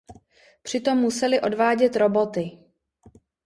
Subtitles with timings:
[0.61, 2.57] Při tom museli odvádět roboty.